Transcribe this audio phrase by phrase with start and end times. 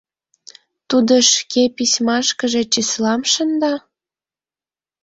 [0.89, 3.73] Тудо шке письмашкыже числам шында?